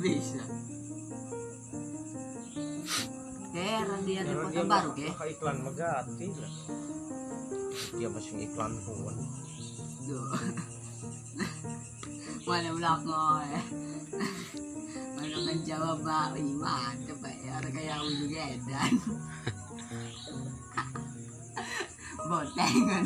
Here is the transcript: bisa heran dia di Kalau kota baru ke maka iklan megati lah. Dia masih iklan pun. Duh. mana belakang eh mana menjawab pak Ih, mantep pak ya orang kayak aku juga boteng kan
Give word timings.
bisa 0.00 0.42
heran 3.50 4.00
dia 4.06 4.22
di 4.22 4.32
Kalau 4.32 4.46
kota 4.46 4.62
baru 4.64 4.90
ke 4.94 5.06
maka 5.10 5.26
iklan 5.26 5.56
megati 5.66 6.26
lah. 6.38 6.54
Dia 7.98 8.08
masih 8.08 8.34
iklan 8.46 8.72
pun. 8.86 9.16
Duh. 10.06 10.30
mana 12.50 12.74
belakang 12.74 13.46
eh 13.46 13.66
mana 15.14 15.36
menjawab 15.46 16.02
pak 16.02 16.34
Ih, 16.34 16.56
mantep 16.58 17.14
pak 17.22 17.34
ya 17.46 17.62
orang 17.62 17.70
kayak 17.70 17.94
aku 18.00 18.10
juga 18.26 18.42
boteng 22.30 22.78
kan 22.90 23.04